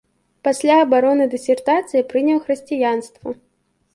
Пасля 0.45 0.77
абароны 0.85 1.27
дысертацыі 1.33 2.03
прыняў 2.13 2.39
хрысціянства. 2.47 3.29